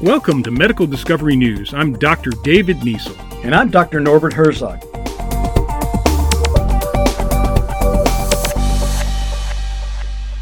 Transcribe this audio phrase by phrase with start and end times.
[0.00, 1.74] Welcome to Medical Discovery News.
[1.74, 2.30] I'm Dr.
[2.42, 3.16] David Niesel.
[3.44, 4.00] And I'm Dr.
[4.00, 4.82] Norbert Herzog.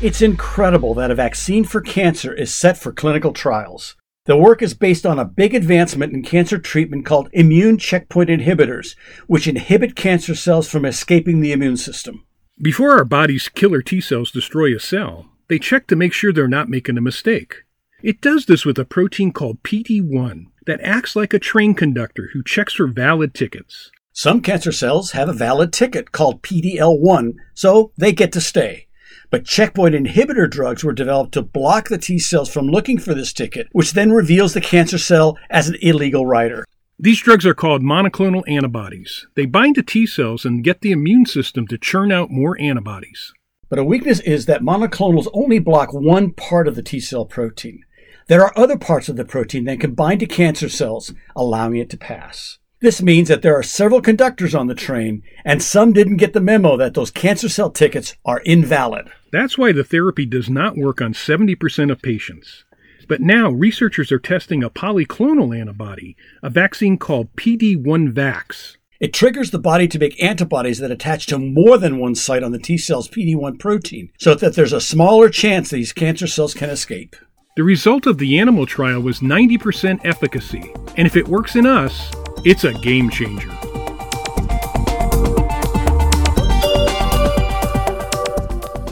[0.00, 3.96] It's incredible that a vaccine for cancer is set for clinical trials.
[4.26, 8.94] The work is based on a big advancement in cancer treatment called immune checkpoint inhibitors,
[9.26, 12.24] which inhibit cancer cells from escaping the immune system.
[12.62, 16.48] Before our body's killer T cells destroy a cell, they check to make sure they're
[16.48, 17.64] not making a mistake.
[18.02, 22.44] It does this with a protein called PD1 that acts like a train conductor who
[22.44, 23.90] checks for valid tickets.
[24.12, 28.86] Some cancer cells have a valid ticket called PDL1, so they get to stay.
[29.30, 33.32] But checkpoint inhibitor drugs were developed to block the T cells from looking for this
[33.32, 36.64] ticket, which then reveals the cancer cell as an illegal rider.
[36.98, 39.26] These drugs are called monoclonal antibodies.
[39.36, 43.32] They bind to T cells and get the immune system to churn out more antibodies.
[43.68, 47.84] But a weakness is that monoclonals only block one part of the T cell protein.
[48.28, 51.90] There are other parts of the protein that can bind to cancer cells, allowing it
[51.90, 52.58] to pass.
[52.80, 56.40] This means that there are several conductors on the train, and some didn't get the
[56.40, 59.10] memo that those cancer cell tickets are invalid.
[59.32, 62.64] That's why the therapy does not work on 70% of patients.
[63.08, 68.76] But now researchers are testing a polyclonal antibody, a vaccine called PD1 Vax.
[69.00, 72.50] It triggers the body to make antibodies that attach to more than one site on
[72.50, 76.68] the T cell's PD1 protein, so that there's a smaller chance these cancer cells can
[76.68, 77.14] escape.
[77.56, 82.10] The result of the animal trial was 90% efficacy, and if it works in us,
[82.44, 83.67] it's a game changer.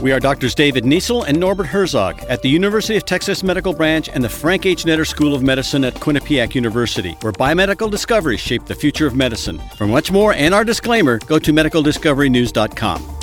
[0.01, 4.07] We are Doctors David Niesel and Norbert Herzog at the University of Texas Medical Branch
[4.09, 4.83] and the Frank H.
[4.83, 9.59] Netter School of Medicine at Quinnipiac University, where biomedical discoveries shape the future of medicine.
[9.75, 13.16] For much more and our disclaimer, go to medicaldiscoverynews.com.